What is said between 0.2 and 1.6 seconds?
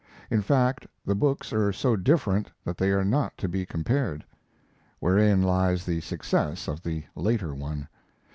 In fact, the books